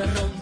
[0.00, 0.39] lo he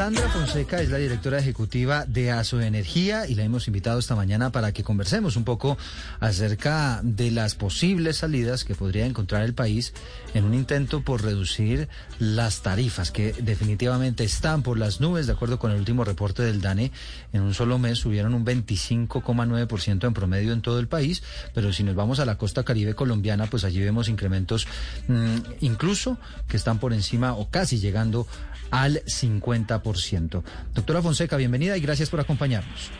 [0.00, 4.50] Sandra Fonseca es la directora ejecutiva de ASO Energía y la hemos invitado esta mañana
[4.50, 5.76] para que conversemos un poco
[6.20, 9.92] acerca de las posibles salidas que podría encontrar el país
[10.32, 15.58] en un intento por reducir las tarifas que definitivamente están por las nubes, de acuerdo
[15.58, 16.92] con el último reporte del DANE.
[17.34, 21.22] En un solo mes subieron un 25,9% en promedio en todo el país,
[21.52, 24.66] pero si nos vamos a la costa caribe colombiana, pues allí vemos incrementos
[25.08, 26.16] mm, incluso
[26.48, 28.26] que están por encima o casi llegando
[28.70, 30.42] al 50%.
[30.74, 32.90] Doctora Fonseca, bienvenida y gracias por acompañarnos.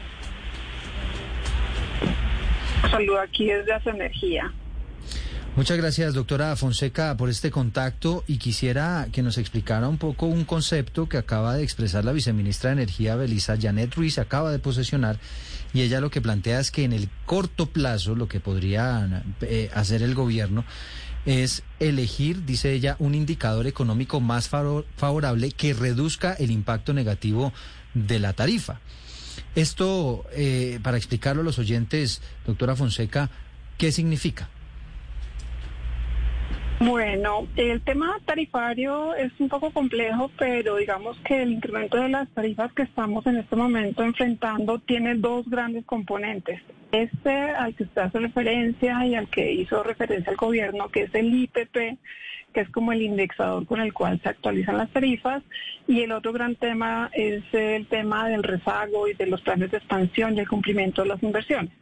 [2.91, 4.53] Saludo aquí desde Hace Energía.
[5.57, 10.45] Muchas gracias, doctora Fonseca, por este contacto y quisiera que nos explicara un poco un
[10.45, 15.19] concepto que acaba de expresar la viceministra de Energía, Belisa Janet Ruiz, acaba de posesionar
[15.75, 19.71] y ella lo que plantea es que en el corto plazo lo que podría eh,
[19.75, 20.65] hacer el gobierno
[21.27, 27.53] es elegir, dice ella, un indicador económico más favo- favorable que reduzca el impacto negativo
[27.95, 28.81] de la tarifa.
[29.55, 33.31] Esto, eh, para explicarlo a los oyentes, doctora Fonseca,
[33.79, 34.49] ¿qué significa?
[36.83, 42.27] Bueno, el tema tarifario es un poco complejo, pero digamos que el incremento de las
[42.31, 46.63] tarifas que estamos en este momento enfrentando tiene dos grandes componentes.
[46.91, 51.15] Este al que usted hace referencia y al que hizo referencia el gobierno, que es
[51.15, 51.99] el IPP,
[52.55, 55.43] que es como el indexador con el cual se actualizan las tarifas,
[55.87, 59.77] y el otro gran tema es el tema del rezago y de los planes de
[59.77, 61.80] expansión y el cumplimiento de las inversiones.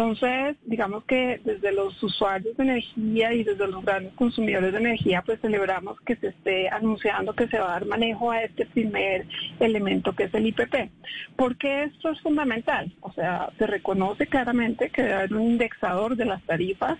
[0.00, 5.20] Entonces, digamos que desde los usuarios de energía y desde los grandes consumidores de energía,
[5.20, 9.26] pues celebramos que se esté anunciando que se va a dar manejo a este primer
[9.58, 10.90] elemento que es el IPP.
[11.36, 12.90] Porque esto es fundamental.
[13.02, 16.96] O sea, se reconoce claramente que debe haber un indexador de las tarifas,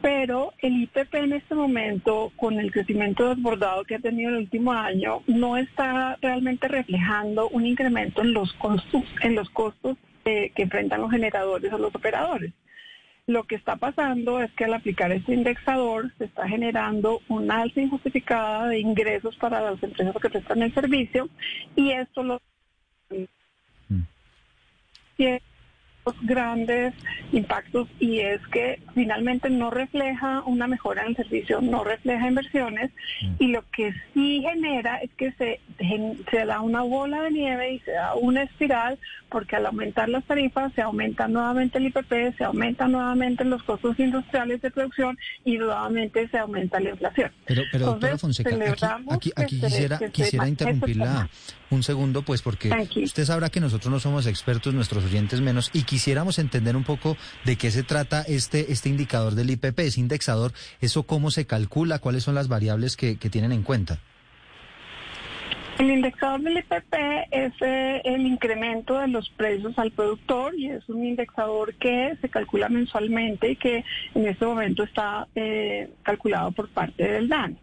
[0.00, 4.72] pero el IPP en este momento, con el crecimiento desbordado que ha tenido el último
[4.72, 9.98] año, no está realmente reflejando un incremento en los costos, en los costos
[10.54, 12.52] que enfrentan los generadores o los operadores.
[13.26, 17.80] Lo que está pasando es que al aplicar este indexador se está generando una alza
[17.80, 21.28] injustificada de ingresos para las empresas que prestan el servicio
[21.76, 22.40] y esto lo
[23.10, 23.28] dos
[26.22, 26.94] grandes
[27.32, 32.90] impactos y es que finalmente no refleja una mejora en el servicio, no refleja inversiones
[33.38, 35.60] y lo que sí genera es que se,
[36.30, 38.98] se da una bola de nieve y se da una espiral
[39.28, 43.98] porque al aumentar las tarifas se aumenta nuevamente el IPP, se aumentan nuevamente los costos
[43.98, 47.30] industriales de producción y nuevamente se aumenta la inflación.
[47.44, 51.28] Pero, pero doctora Entonces, Fonseca, aquí, aquí, aquí quisiera, se quisiera interrumpirla
[51.70, 53.04] un segundo, pues porque Tranquilo.
[53.04, 57.16] usted sabrá que nosotros no somos expertos, nuestros oyentes menos, y quisiéramos entender un poco
[57.44, 61.98] de qué se trata este, este indicador del IPP, ese indexador, eso cómo se calcula,
[61.98, 63.98] cuáles son las variables que, que tienen en cuenta.
[65.78, 66.94] El indexador del IPP
[67.30, 72.28] es eh, el incremento de los precios al productor y es un indexador que se
[72.28, 73.84] calcula mensualmente y que
[74.16, 77.56] en este momento está eh, calculado por parte del DAN.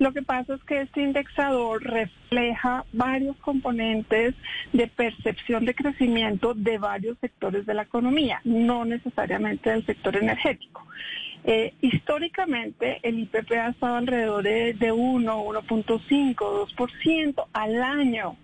[0.00, 4.34] Lo que pasa es que este indexador refleja varios componentes
[4.72, 10.84] de percepción de crecimiento de varios sectores de la economía, no necesariamente del sector energético.
[11.44, 18.36] Eh, históricamente el IPP ha estado alrededor de, de 1, 1.5, 2% al año.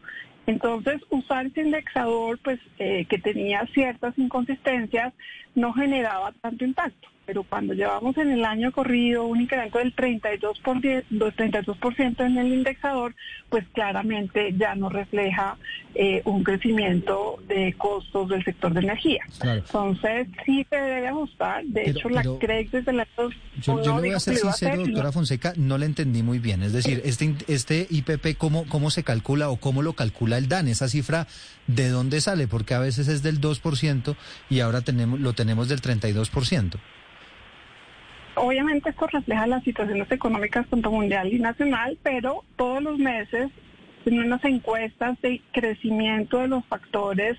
[0.46, 5.12] Entonces, usar ese indexador, pues, eh, que tenía ciertas inconsistencias,
[5.54, 7.08] no generaba tanto impacto.
[7.26, 12.24] Pero cuando llevamos en el año corrido un incremento del 32%, por die- del 32%
[12.24, 13.14] en el indexador,
[13.50, 15.56] pues claramente ya no refleja
[15.96, 19.24] eh, un crecimiento de costos del sector de energía.
[19.40, 19.60] Claro.
[19.66, 21.64] Entonces, sí se debe ajustar.
[21.64, 23.06] De Pero- hecho, pero- la CREC desde la...
[23.60, 26.62] Yo, yo le voy a ser sincero, doctora Fonseca, no le entendí muy bien.
[26.62, 30.68] Es decir, este, este IPP, ¿cómo, ¿cómo se calcula o cómo lo calcula el DAN?
[30.68, 31.26] Esa cifra,
[31.66, 32.46] ¿de dónde sale?
[32.46, 34.14] Porque a veces es del 2%
[34.50, 36.76] y ahora tenemos, lo tenemos del 32%.
[38.36, 43.50] Obviamente esto refleja las situaciones económicas tanto mundial y nacional, pero todos los meses
[44.04, 47.36] en unas encuestas de crecimiento de los factores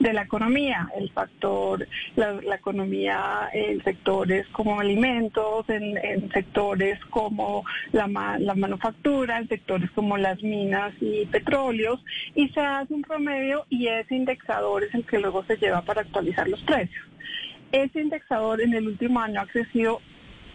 [0.00, 1.86] de la economía, el factor,
[2.16, 8.08] la, economía en sectores como alimentos, en, sectores como la,
[8.38, 12.02] la manufactura, en sectores como las minas y petróleos,
[12.34, 16.00] y se hace un promedio y ese indexador es el que luego se lleva para
[16.00, 17.04] actualizar los precios.
[17.70, 20.00] Ese indexador en el último año ha crecido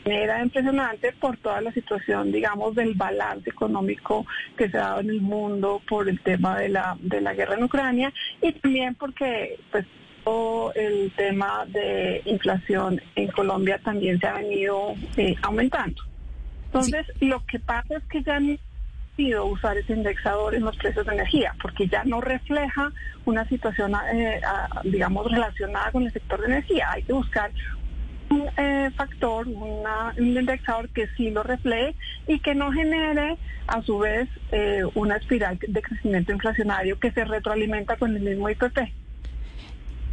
[0.05, 4.25] manera impresionante por toda la situación, digamos, del balance económico
[4.57, 7.55] que se ha dado en el mundo por el tema de la, de la guerra
[7.55, 9.85] en Ucrania y también porque pues
[10.23, 16.01] todo el tema de inflación en Colombia también se ha venido eh, aumentando.
[16.65, 18.55] Entonces, lo que pasa es que ya no
[19.15, 22.91] sido usar ese indexador en los precios de energía, porque ya no refleja
[23.25, 26.87] una situación, eh, a- digamos, relacionada con el sector de energía.
[26.91, 27.51] Hay que buscar
[28.33, 31.95] un eh, factor, una- un indexador que sí lo refleje
[32.27, 33.37] y que no genere,
[33.67, 38.49] a su vez, eh, una espiral de crecimiento inflacionario que se retroalimenta con el mismo
[38.49, 38.77] IPP.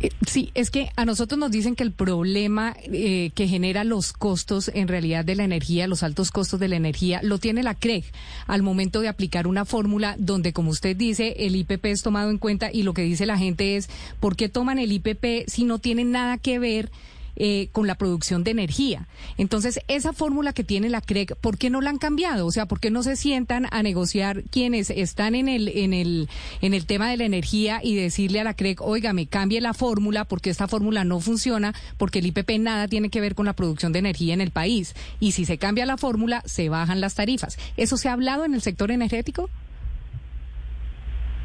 [0.02, 4.12] Eh, Sí, es que a nosotros nos dicen que el problema eh, que genera los
[4.14, 7.74] costos en realidad de la energía, los altos costos de la energía, lo tiene la
[7.74, 8.04] CREG
[8.46, 12.38] al momento de aplicar una fórmula donde, como usted dice, el IPP es tomado en
[12.38, 13.90] cuenta y lo que dice la gente es,
[14.20, 16.90] ¿por qué toman el IPP si no tiene nada que ver?
[17.36, 19.08] Eh, con la producción de energía.
[19.38, 22.46] Entonces, esa fórmula que tiene la CREG, ¿por qué no la han cambiado?
[22.46, 26.28] O sea, ¿por qué no se sientan a negociar quienes están en el, en el,
[26.60, 29.74] en el tema de la energía y decirle a la CREG, oiga, me cambie la
[29.74, 33.54] fórmula porque esta fórmula no funciona, porque el IPP nada tiene que ver con la
[33.54, 34.94] producción de energía en el país.
[35.18, 37.58] Y si se cambia la fórmula, se bajan las tarifas.
[37.76, 39.50] ¿Eso se ha hablado en el sector energético?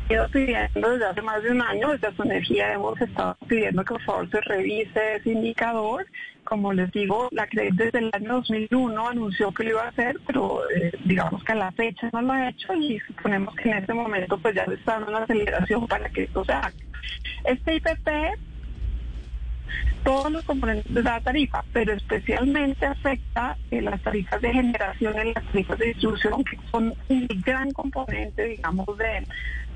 [0.10, 3.94] Ido pidiendo desde hace más de un año, desde su energía hemos estado pidiendo que
[3.94, 6.06] por favor se revise ese indicador.
[6.44, 10.20] Como les digo, la CRED desde el año 2001 anunció que lo iba a hacer,
[10.28, 13.78] pero eh, digamos que a la fecha no lo ha hecho y suponemos que en
[13.78, 16.74] este momento pues ya le está dando una aceleración para que esto se haga.
[17.46, 18.10] Este IPP
[20.04, 25.34] todos los componentes de la tarifa, pero especialmente afecta eh, las tarifas de generación y
[25.34, 29.26] las tarifas de distribución, que son un gran componente, digamos, de,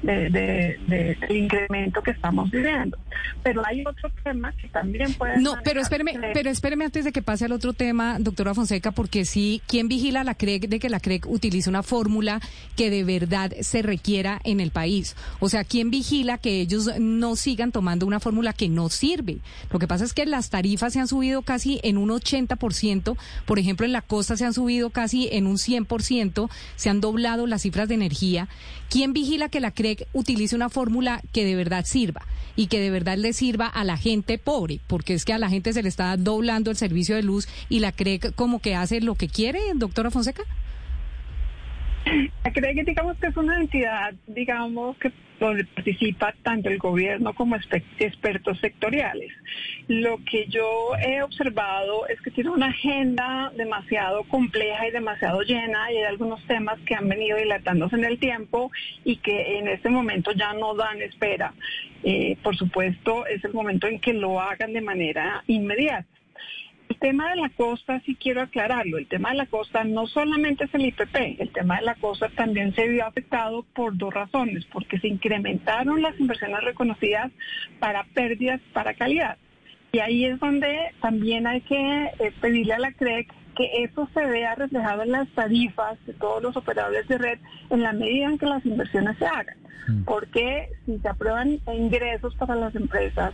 [0.01, 2.97] de- de- de- del incremento que estamos viviendo.
[3.43, 5.39] Pero hay otro tema que también puede...
[5.41, 9.25] No, pero espéreme, pero espéreme antes de que pase al otro tema, doctora Fonseca, porque
[9.25, 12.39] sí, ¿quién vigila la CREC de que la CREC utilice una fórmula
[12.75, 15.15] que de verdad se requiera en el país?
[15.39, 19.37] O sea, ¿quién vigila que ellos no sigan tomando una fórmula que no sirve?
[19.71, 23.59] Lo que pasa es que las tarifas se han subido casi en un 80%, por
[23.59, 27.63] ejemplo, en la costa se han subido casi en un 100%, se han doblado las
[27.63, 28.47] cifras de energía.
[28.89, 32.21] ¿Quién vigila que la CREC utilice una fórmula que de verdad sirva
[32.55, 34.79] y que de verdad le sirva a la gente pobre?
[34.87, 37.79] Porque es que a la gente se le está doblando el servicio de luz y
[37.79, 40.43] la CREC como que hace lo que quiere, doctora Fonseca.
[42.53, 47.55] Creo que digamos que es una entidad, digamos, que donde participa tanto el gobierno como
[47.55, 49.31] expertos sectoriales.
[49.87, 55.91] Lo que yo he observado es que tiene una agenda demasiado compleja y demasiado llena
[55.91, 58.71] y hay algunos temas que han venido dilatándose en el tiempo
[59.05, 61.53] y que en este momento ya no dan espera.
[62.03, 66.18] Eh, por supuesto, es el momento en que lo hagan de manera inmediata.
[67.01, 70.65] El tema de la costa, sí quiero aclararlo, el tema de la costa no solamente
[70.65, 74.65] es el IPP, el tema de la costa también se vio afectado por dos razones,
[74.65, 77.31] porque se incrementaron las inversiones reconocidas
[77.79, 79.37] para pérdidas para calidad.
[79.93, 84.25] Y ahí es donde también hay que eh, pedirle a la CREC que eso se
[84.25, 88.37] vea reflejado en las tarifas de todos los operadores de red en la medida en
[88.37, 89.55] que las inversiones se hagan.
[90.05, 93.33] Porque si se aprueban ingresos para las empresas,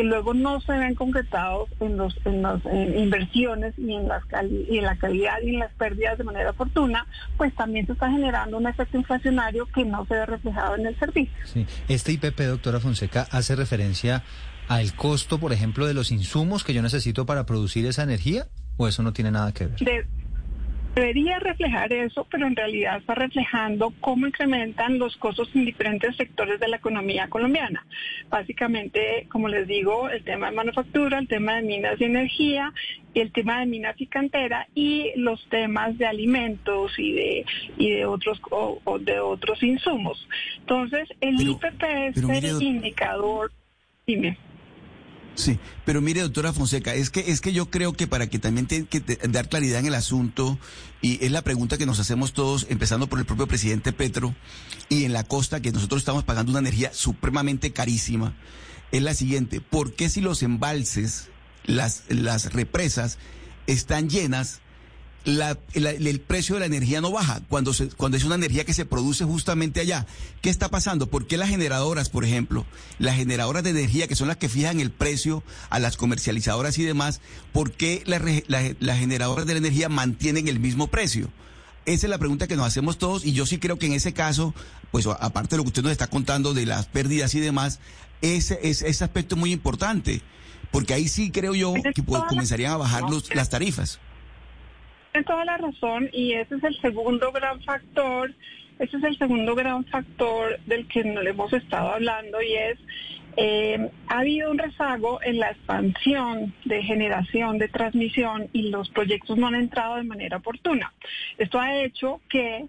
[0.00, 4.22] que luego no se ven concretados en los en las eh, inversiones y en las
[4.70, 7.06] y en la calidad y en las pérdidas de manera oportuna,
[7.36, 10.98] pues también se está generando un efecto inflacionario que no se ve reflejado en el
[10.98, 11.36] servicio.
[11.44, 11.66] Sí.
[11.88, 14.22] Este IPP, doctora Fonseca, hace referencia
[14.68, 18.46] al costo, por ejemplo, de los insumos que yo necesito para producir esa energía,
[18.78, 19.76] o eso no tiene nada que ver.
[19.80, 20.06] De-
[21.00, 26.60] debería reflejar eso, pero en realidad está reflejando cómo incrementan los costos en diferentes sectores
[26.60, 27.84] de la economía colombiana.
[28.28, 32.72] Básicamente, como les digo, el tema de manufactura, el tema de minas y energía,
[33.14, 37.44] el tema de minas y cantera y los temas de alimentos y de
[37.76, 40.28] y de otros o- o de otros insumos.
[40.60, 43.50] Entonces, el Pero- IPP es pero el indicador.
[44.06, 44.36] Dime.
[45.34, 48.66] Sí, pero mire, doctora Fonseca, es que es que yo creo que para que también
[48.66, 50.58] te, que dar claridad en el asunto
[51.00, 54.34] y es la pregunta que nos hacemos todos, empezando por el propio presidente Petro
[54.88, 58.34] y en la costa que nosotros estamos pagando una energía supremamente carísima,
[58.92, 61.28] es la siguiente: ¿por qué si los embalses,
[61.64, 63.18] las las represas
[63.66, 64.60] están llenas?
[65.24, 68.64] La- la- el precio de la energía no baja cuando, se, cuando es una energía
[68.64, 70.06] que se produce justamente allá.
[70.40, 71.08] ¿Qué está pasando?
[71.08, 72.64] ¿Por qué las generadoras, por ejemplo,
[72.98, 76.84] las generadoras de energía que son las que fijan el precio a las comercializadoras y
[76.84, 77.20] demás,
[77.52, 78.22] por qué las
[78.80, 81.30] las generadoras de la energía mantienen el mismo precio?
[81.86, 84.12] Esa es la pregunta que nos hacemos todos y yo sí creo que en ese
[84.12, 84.54] caso,
[84.92, 87.80] pues aparte de lo que usted nos está contando de las pérdidas y demás,
[88.22, 90.20] ese, ese, ese aspecto es muy importante,
[90.70, 93.98] porque ahí sí creo yo que pues, comenzarían a bajar los, las tarifas.
[95.12, 98.32] Tiene toda la razón y ese es el segundo gran factor,
[98.78, 102.78] ese es el segundo gran factor del que no hemos estado hablando y es
[103.36, 109.38] eh, ha habido un rezago en la expansión de generación, de transmisión y los proyectos
[109.38, 110.92] no han entrado de manera oportuna.
[111.38, 112.66] Esto ha hecho que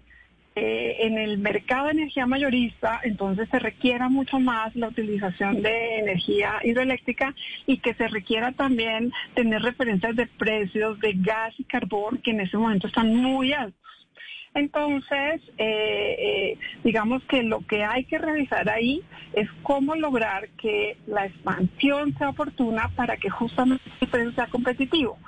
[0.54, 5.98] eh, en el mercado de energía mayorista, entonces se requiera mucho más la utilización de
[5.98, 7.34] energía hidroeléctrica
[7.66, 12.40] y que se requiera también tener referencias de precios de gas y carbón que en
[12.40, 13.80] ese momento están muy altos.
[14.54, 19.00] Entonces, eh, eh, digamos que lo que hay que revisar ahí
[19.32, 25.18] es cómo lograr que la expansión sea oportuna para que justamente el precio sea competitivo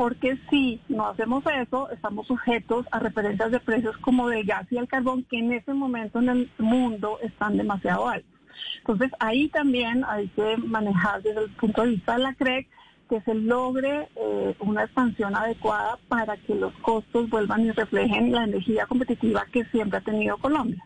[0.00, 4.78] porque si no hacemos eso, estamos sujetos a referencias de precios como del gas y
[4.78, 8.40] el carbón, que en ese momento en el mundo están demasiado altos.
[8.78, 12.66] Entonces, ahí también hay que manejar desde el punto de vista de la CREC
[13.10, 18.44] que se logre eh, una expansión adecuada para que los costos vuelvan y reflejen la
[18.44, 20.82] energía competitiva que siempre ha tenido Colombia.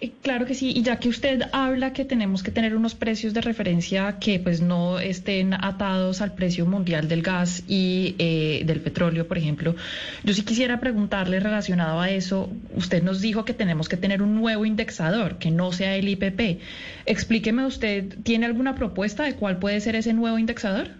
[0.00, 3.34] Eh, claro que sí, y ya que usted habla que tenemos que tener unos precios
[3.34, 8.80] de referencia que pues no estén atados al precio mundial del gas y eh, del
[8.80, 9.74] petróleo, por ejemplo,
[10.22, 14.36] yo sí quisiera preguntarle relacionado a eso, usted nos dijo que tenemos que tener un
[14.36, 16.60] nuevo indexador, que no sea el IPP.
[17.06, 20.90] Explíqueme usted, ¿tiene alguna propuesta de cuál puede ser ese nuevo indexador?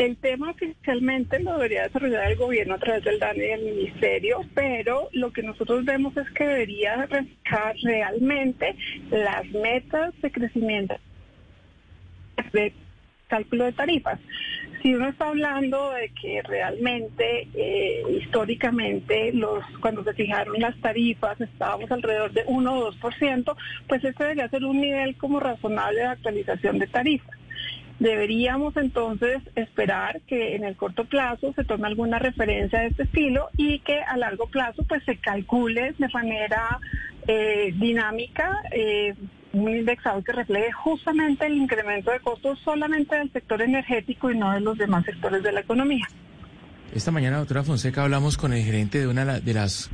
[0.00, 4.40] El tema oficialmente lo debería desarrollar el gobierno a través del DANE y del ministerio,
[4.54, 8.76] pero lo que nosotros vemos es que debería reflejar realmente
[9.10, 10.96] las metas de crecimiento
[12.54, 12.72] de
[13.28, 14.18] cálculo de tarifas.
[14.80, 19.34] Si uno está hablando de que realmente eh, históricamente
[19.80, 24.64] cuando se fijaron las tarifas estábamos alrededor de 1 o 2%, pues este debería ser
[24.64, 27.39] un nivel como razonable de actualización de tarifas.
[28.00, 33.50] Deberíamos entonces esperar que en el corto plazo se tome alguna referencia de este estilo
[33.58, 36.80] y que a largo plazo pues se calcule de manera
[37.28, 39.14] eh, dinámica eh,
[39.52, 44.50] un indexado que refleje justamente el incremento de costos solamente del sector energético y no
[44.52, 46.06] de los demás sectores de la economía.
[46.94, 49.90] Esta mañana, doctora Fonseca, hablamos con el gerente de una de las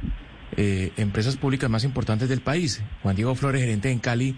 [0.57, 4.37] eh, empresas públicas más importantes del país, Juan Diego Flores, gerente en Cali,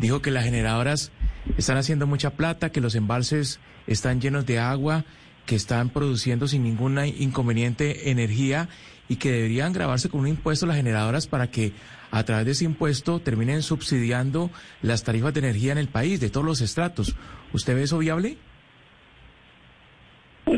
[0.00, 1.12] dijo que las generadoras
[1.56, 5.04] están haciendo mucha plata, que los embalses están llenos de agua,
[5.46, 8.68] que están produciendo sin ningún inconveniente energía
[9.08, 11.72] y que deberían grabarse con un impuesto las generadoras para que
[12.10, 14.50] a través de ese impuesto terminen subsidiando
[14.82, 17.14] las tarifas de energía en el país, de todos los estratos.
[17.52, 18.38] ¿Usted ve eso viable?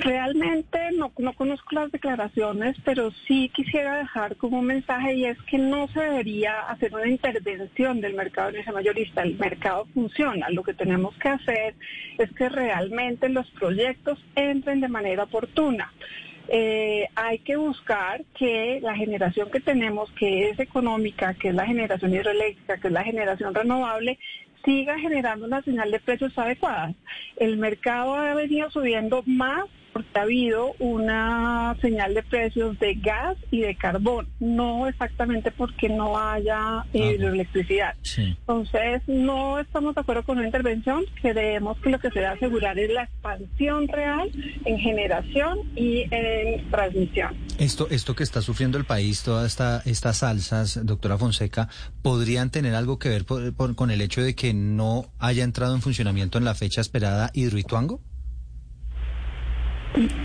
[0.01, 5.37] Realmente no, no conozco las declaraciones, pero sí quisiera dejar como un mensaje y es
[5.43, 9.23] que no se debería hacer una intervención del mercado en ese mayorista.
[9.23, 10.49] El mercado funciona.
[10.49, 11.75] Lo que tenemos que hacer
[12.17, 15.93] es que realmente los proyectos entren de manera oportuna.
[16.49, 21.67] Eh, hay que buscar que la generación que tenemos, que es económica, que es la
[21.67, 24.19] generación hidroeléctrica, que es la generación renovable,
[24.65, 26.95] siga generando una señal de precios adecuada.
[27.37, 33.37] El mercado ha venido subiendo más porque ha habido una señal de precios de gas
[33.51, 37.95] y de carbón, no exactamente porque no haya hidroelectricidad.
[38.17, 42.79] Entonces, no estamos de acuerdo con una intervención, creemos que lo que se debe asegurar
[42.79, 44.31] es la expansión real
[44.65, 47.37] en generación y en transmisión.
[47.59, 51.69] Esto, esto que está sufriendo el país, todas esta, estas salsas, doctora Fonseca,
[52.03, 56.39] ¿podrían tener algo que ver con el hecho de que no haya entrado en funcionamiento
[56.39, 58.01] en la fecha esperada Hidroituango?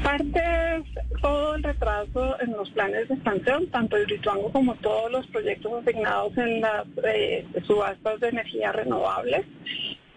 [0.01, 0.41] Parte
[0.77, 5.27] es todo el retraso en los planes de expansión, tanto el Rituango como todos los
[5.27, 9.45] proyectos asignados en las eh, subastas de energía renovables.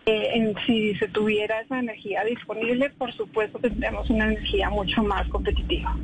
[0.06, 5.26] Eh, en, si se tuviera esa energía disponible, por supuesto tendríamos una energía mucho más
[5.28, 5.96] competitiva.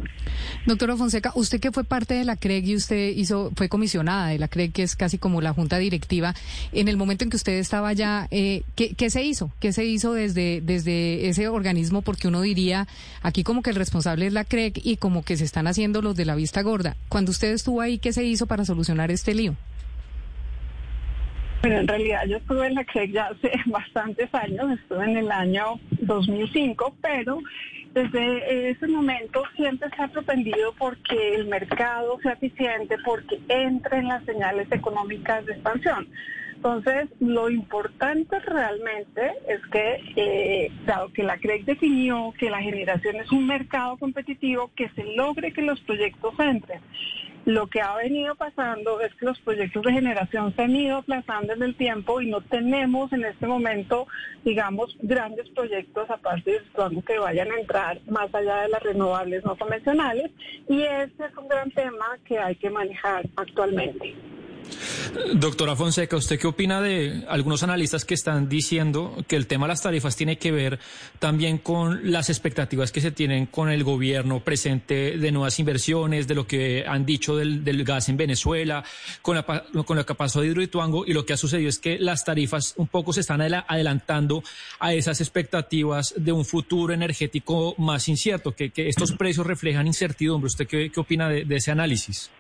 [0.67, 4.39] Doctora Fonseca, usted que fue parte de la CREG y usted hizo, fue comisionada de
[4.39, 6.35] la CREG, que es casi como la junta directiva,
[6.73, 9.51] en el momento en que usted estaba allá, eh, ¿qué, se hizo?
[9.61, 12.03] ¿Qué se hizo desde, desde ese organismo?
[12.03, 12.87] Porque uno diría,
[13.23, 16.17] aquí como que el responsable es la CREG y como que se están haciendo los
[16.17, 16.97] de la vista gorda.
[17.09, 19.57] Cuando usted estuvo ahí, ¿qué se hizo para solucionar este lío?
[21.63, 25.31] Bueno, en realidad yo estuve en la CREG ya hace bastantes años, estuve en el
[25.31, 27.41] año 2005, pero
[27.97, 34.09] desde ese momento siempre se ha propendido porque el mercado sea eficiente, porque entre en
[34.09, 36.07] las señales económicas de expansión.
[36.57, 43.17] Entonces, lo importante realmente es que, eh, dado que la CREC definió que la generación
[43.17, 46.81] es un mercado competitivo, que se logre que los proyectos entren.
[47.47, 51.53] Lo que ha venido pasando es que los proyectos de generación se han ido aplazando
[51.53, 54.09] en el tiempo y no tenemos en este momento,
[54.45, 59.45] digamos, grandes proyectos aparte de algo que vayan a entrar más allá de las renovables
[59.45, 60.33] no convencionales.
[60.69, 64.17] Y ese es un gran tema que hay que manejar actualmente.
[65.35, 69.69] Doctora Fonseca, ¿usted qué opina de algunos analistas que están diciendo que el tema de
[69.69, 70.79] las tarifas tiene que ver
[71.19, 76.35] también con las expectativas que se tienen con el gobierno presente de nuevas inversiones, de
[76.35, 78.85] lo que han dicho del, gas en Venezuela,
[79.23, 81.99] con, la, con lo que pasó de Hidroituango y lo que ha sucedido es que
[81.99, 84.43] las tarifas un poco se están adelantando
[84.79, 90.47] a esas expectativas de un futuro energético más incierto, que, estos precios reflejan incertidumbre.
[90.47, 92.31] ¿Usted qué, opina de ese análisis?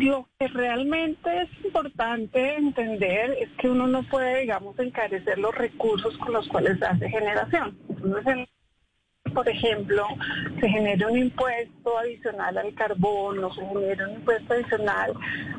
[0.00, 6.16] Lo que realmente es importante entender es que uno no puede, digamos, encarecer los recursos
[6.18, 7.78] con los cuales hace generación.
[9.32, 10.06] Por ejemplo,
[10.60, 15.14] se genera un impuesto adicional al carbón o se genera un impuesto adicional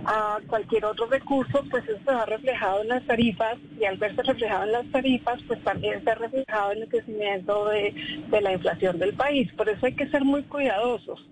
[0.05, 4.21] a cualquier otro recurso, pues eso se va reflejado en las tarifas y al verse
[4.21, 8.99] reflejado en las tarifas, pues también se ha reflejado en el crecimiento de la inflación
[8.99, 9.51] del país.
[9.53, 11.25] Por eso hay que ser muy cuidadosos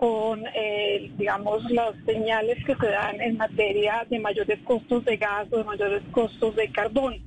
[0.00, 5.46] con, eh, digamos, las señales que se dan en materia de mayores costos de gas
[5.50, 7.18] o de mayores costos de carbón.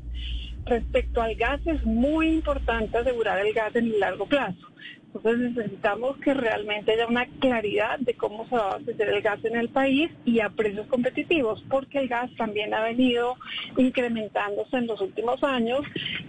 [0.66, 4.68] Respecto al gas, es muy importante asegurar el gas en el largo plazo.
[5.06, 9.46] Entonces necesitamos que realmente haya una claridad de cómo se va a abastecer el gas
[9.46, 13.36] en el país y a precios competitivos, porque el gas también ha venido
[13.78, 15.82] incrementándose en los últimos años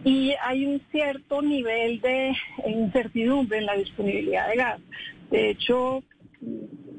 [0.04, 2.34] y hay un cierto nivel de
[2.66, 4.80] incertidumbre en la disponibilidad de gas.
[5.30, 6.02] De hecho,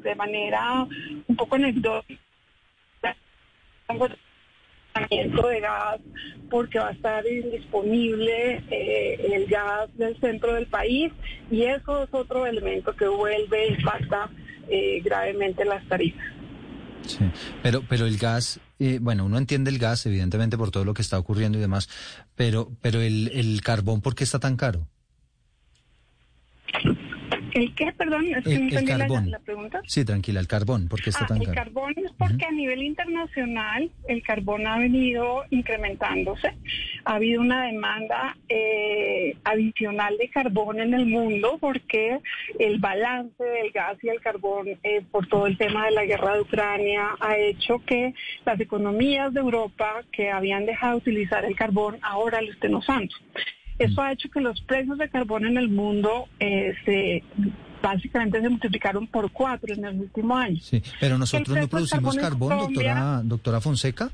[0.03, 0.87] de manera
[1.27, 2.19] un poco anecdótica
[5.49, 5.99] de gas
[6.49, 11.11] porque va a estar indisponible eh, el gas del centro del país
[11.51, 14.29] y eso es otro elemento que vuelve impacta
[14.69, 16.25] eh, gravemente las tarifas.
[17.05, 17.19] Sí,
[17.61, 21.03] pero, pero el gas, eh, bueno, uno entiende el gas, evidentemente, por todo lo que
[21.03, 21.87] está ocurriendo y demás,
[22.35, 24.87] pero, pero el, el carbón, ¿por qué está tan caro?
[27.55, 27.91] ¿El qué?
[27.93, 29.31] Perdón, es que El- no entendí la, carbón.
[29.31, 29.81] la pregunta.
[29.87, 31.55] Sí, tranquila, el carbón, ¿por qué está Ah, tan el caro?
[31.55, 36.53] carbón es porque a nivel internacional el carbón ha venido incrementándose.
[37.05, 42.19] Ha habido una demanda eh, adicional de carbón en el mundo porque
[42.59, 46.33] el balance del gas y el carbón eh, por todo el tema de la guerra
[46.35, 48.13] de Ucrania ha hecho que
[48.45, 53.15] las economías de Europa que habían dejado de utilizar el carbón ahora lo estén usando.
[53.77, 57.23] Eso ha hecho que los precios de carbón en el mundo eh, se
[57.81, 60.57] básicamente se multiplicaron por cuatro en el último año.
[60.61, 64.09] Sí, pero nosotros no producimos carbón carbón, en Colombia- doctora, doctora Fonseca.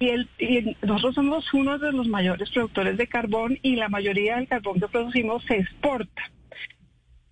[0.00, 4.36] Y, el, y nosotros somos uno de los mayores productores de carbón y la mayoría
[4.36, 6.22] del carbón que producimos se exporta.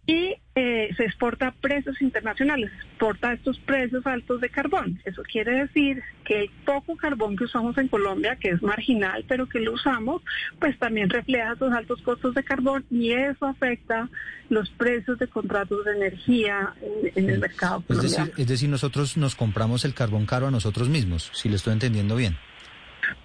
[0.06, 5.00] Y eh, se exporta a precios internacionales, se exporta a estos precios altos de carbón.
[5.04, 9.48] Eso quiere decir que el poco carbón que usamos en Colombia, que es marginal, pero
[9.48, 10.22] que lo usamos,
[10.60, 14.08] pues también refleja esos altos costos de carbón y eso afecta
[14.48, 19.16] los precios de contratos de energía en, en el mercado Es decir, es decir, nosotros
[19.16, 22.36] nos compramos el carbón caro a nosotros mismos, si le estoy entendiendo bien.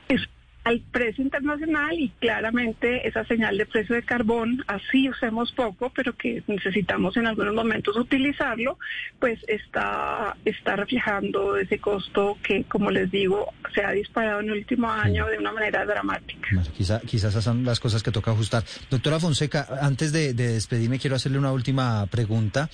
[0.10, 0.22] es
[0.64, 6.16] al precio internacional y claramente esa señal de precio de carbón, así usemos poco, pero
[6.16, 8.78] que necesitamos en algunos momentos utilizarlo,
[9.20, 14.58] pues está, está reflejando ese costo que, como les digo, se ha disparado en el
[14.60, 16.48] último año de una manera dramática.
[16.52, 18.64] Bueno, quizá, quizás esas son las cosas que toca ajustar.
[18.90, 22.70] Doctora Fonseca, antes de, de despedirme, quiero hacerle una última pregunta.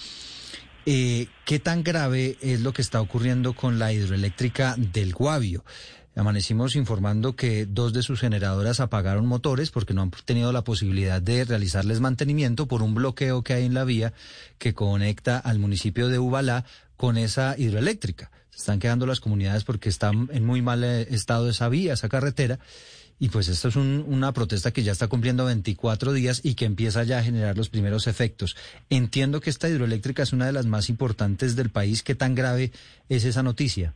[0.90, 5.66] Eh, ¿Qué tan grave es lo que está ocurriendo con la hidroeléctrica del Guavio?
[6.18, 11.22] Amanecimos informando que dos de sus generadoras apagaron motores porque no han tenido la posibilidad
[11.22, 14.14] de realizarles mantenimiento por un bloqueo que hay en la vía
[14.58, 18.32] que conecta al municipio de Ubalá con esa hidroeléctrica.
[18.50, 22.10] Se están quedando las comunidades porque están en muy mal eh, estado esa vía, esa
[22.10, 22.58] carretera.
[23.20, 26.66] Y pues esto es un- una protesta que ya está cumpliendo 24 días y que
[26.66, 28.56] empieza ya a generar los primeros efectos.
[28.90, 32.02] Entiendo que esta hidroeléctrica es una de las más importantes del país.
[32.02, 32.72] ¿Qué tan grave
[33.08, 33.94] es esa noticia?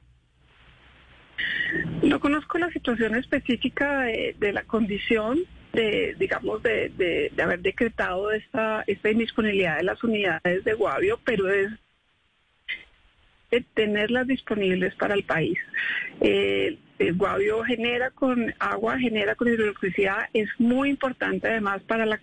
[2.03, 5.39] No conozco la situación específica de, la condición
[5.73, 11.69] de, digamos, de, haber decretado esta, esta indisponibilidad de las unidades de Guavio, pero es
[13.73, 15.57] tenerlas disponibles para el país.
[16.21, 16.77] El
[17.15, 22.19] Guavio genera con agua, genera con hidroelectricidad, es muy importante además para la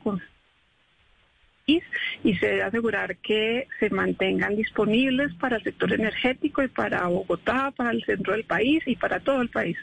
[2.24, 7.72] y se debe asegurar que se mantengan disponibles para el sector energético y para Bogotá,
[7.76, 9.76] para el centro del país y para todo el país.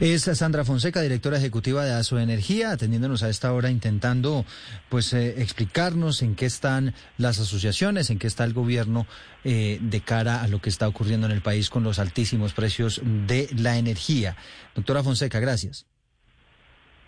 [0.00, 4.44] Es Sandra Fonseca, directora ejecutiva de ASO Energía, atendiéndonos a esta hora, intentando
[4.88, 9.06] pues eh, explicarnos en qué están las asociaciones, en qué está el gobierno
[9.44, 13.00] eh, de cara a lo que está ocurriendo en el país con los altísimos precios
[13.04, 14.36] de la energía.
[14.74, 15.86] Doctora Fonseca, gracias.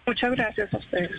[0.07, 1.11] Muchas gracias a ustedes.